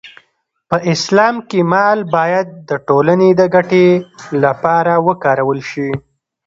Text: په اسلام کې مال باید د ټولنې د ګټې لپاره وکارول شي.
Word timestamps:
په 0.69 0.77
اسلام 0.93 1.35
کې 1.49 1.59
مال 1.73 1.99
باید 2.15 2.47
د 2.69 2.71
ټولنې 2.87 3.29
د 3.39 3.41
ګټې 3.55 3.87
لپاره 4.43 4.93
وکارول 5.07 5.59
شي. 5.71 5.89